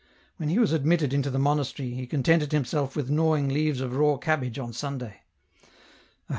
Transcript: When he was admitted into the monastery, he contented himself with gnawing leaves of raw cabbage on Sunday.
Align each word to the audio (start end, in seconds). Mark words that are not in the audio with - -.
When 0.37 0.49
he 0.49 0.57
was 0.57 0.71
admitted 0.73 1.13
into 1.13 1.29
the 1.29 1.37
monastery, 1.37 1.91
he 1.91 2.07
contented 2.07 2.51
himself 2.53 2.95
with 2.95 3.11
gnawing 3.11 3.49
leaves 3.49 3.81
of 3.81 3.95
raw 3.95 4.17
cabbage 4.17 4.57
on 4.57 4.73
Sunday. 4.73 5.21